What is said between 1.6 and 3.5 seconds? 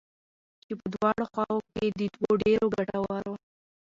كې د دوو ډېرو گټورو